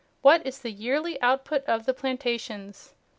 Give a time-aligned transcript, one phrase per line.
[0.23, 2.95] What is the yearly output of the plantations?